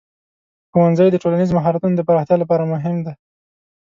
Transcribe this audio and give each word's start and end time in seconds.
ښوونځی 0.71 1.07
د 1.11 1.15
ټولنیز 1.23 1.49
مهارتونو 1.57 1.93
د 1.97 2.01
پراختیا 2.07 2.35
لپاره 2.39 2.69
مهم 2.73 2.95
دی. 3.05 3.13